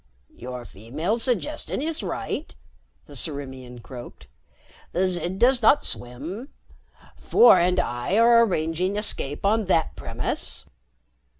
"Your 0.35 0.65
female's 0.65 1.21
suggestion 1.21 1.79
is 1.79 2.01
right," 2.01 2.55
the 3.05 3.13
Ciriimian 3.13 3.83
croaked. 3.83 4.25
"The 4.93 5.05
Zid 5.05 5.37
does 5.37 5.61
not 5.61 5.85
swim. 5.85 6.49
Four 7.15 7.59
and 7.59 7.79
I 7.79 8.17
are 8.17 8.43
arranging 8.43 8.95
escape 8.97 9.45
on 9.45 9.65
that 9.65 9.95
premise." 9.95 10.65